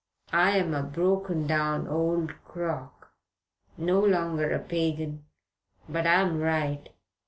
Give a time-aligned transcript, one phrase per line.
[0.33, 3.11] I'm a broken down old crock,
[3.77, 5.25] no longer a pagan;
[5.87, 6.89] but I'm right.